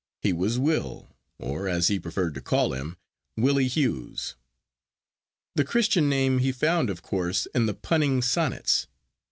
[0.19, 2.97] He was Will, or, as he preferred to call him,
[3.37, 4.35] Willie Hughes.
[5.53, 9.13] The Christian name he found of course in the punning sonnets, CXXXV.